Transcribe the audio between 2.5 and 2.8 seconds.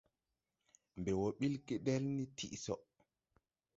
so.